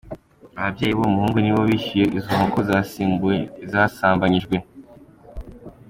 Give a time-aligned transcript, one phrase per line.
[0.59, 4.55] Ababyeyi b’uwo muhungu nibo bishyuye izo nkoko zasimbuye izasambanyijwe.